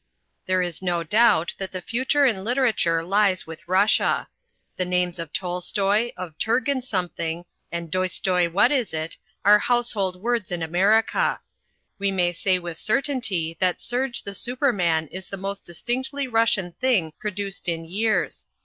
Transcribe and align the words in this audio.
There 0.47 0.63
is 0.63 0.81
no 0.81 1.03
doubt 1.03 1.53
that 1.59 1.71
the 1.71 1.79
future 1.79 2.25
in 2.25 2.43
literature 2.43 3.03
lies 3.03 3.45
with 3.45 3.67
Russia. 3.67 4.29
The 4.75 4.83
names 4.83 5.19
of 5.19 5.31
Tolstoi, 5.31 6.11
of 6.17 6.39
Turgan 6.39 6.81
something, 6.81 7.45
and 7.71 7.91
Dostoi 7.91 8.51
what 8.51 8.71
is 8.71 8.95
it 8.95 9.17
are 9.45 9.59
household 9.59 10.15
words 10.19 10.51
in 10.51 10.63
America. 10.63 11.39
We 11.99 12.09
may 12.11 12.33
say 12.33 12.57
with 12.57 12.79
certainty 12.79 13.55
that 13.59 13.79
Serge 13.79 14.23
the 14.23 14.33
Superman 14.33 15.07
is 15.09 15.27
the 15.27 15.37
most 15.37 15.65
distinctly 15.65 16.27
Russian 16.27 16.71
thing 16.79 17.13
produced 17.19 17.69
in 17.69 17.85
years. 17.85 18.49